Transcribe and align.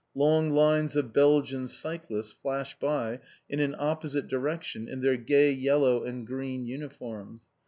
Long 0.15 0.49
lines 0.49 0.95
of 0.95 1.13
Belgian 1.13 1.67
cyclists 1.67 2.31
flash 2.31 2.73
by 2.79 3.19
in 3.47 3.59
an 3.59 3.75
opposite 3.77 4.27
direction 4.27 4.87
in 4.87 5.01
their 5.01 5.15
gay 5.15 5.51
yellow 5.51 6.03
and 6.03 6.25
green 6.25 6.65
uniforms. 6.65 7.45